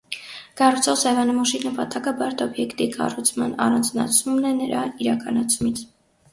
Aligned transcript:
Կառուցող 0.61 0.95
ձևանմուշի 1.01 1.61
նպատակը 1.65 2.15
բարդ 2.23 2.43
օբյեկտի 2.47 2.89
կառուցման 2.97 3.55
առանձնացումն 3.69 4.51
է 4.53 4.57
նրա 4.65 4.85
իրականացումից։ 5.07 5.89